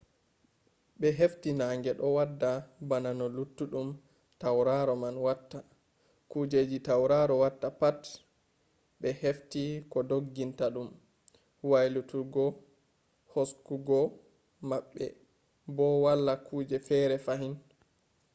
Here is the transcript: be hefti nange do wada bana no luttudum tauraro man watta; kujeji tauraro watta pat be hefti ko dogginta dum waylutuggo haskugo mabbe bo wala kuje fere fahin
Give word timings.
be 0.99 1.09
hefti 1.19 1.49
nange 1.59 1.91
do 1.99 2.07
wada 2.17 2.51
bana 2.89 3.11
no 3.19 3.25
luttudum 3.35 3.87
tauraro 4.41 4.93
man 5.03 5.15
watta; 5.25 5.59
kujeji 6.31 6.77
tauraro 6.87 7.35
watta 7.43 7.67
pat 7.81 7.99
be 9.01 9.09
hefti 9.23 9.63
ko 9.91 9.99
dogginta 10.09 10.65
dum 10.75 10.89
waylutuggo 11.71 12.45
haskugo 13.31 13.99
mabbe 14.69 15.05
bo 15.75 15.85
wala 16.05 16.33
kuje 16.47 16.77
fere 16.87 17.15
fahin 17.25 17.53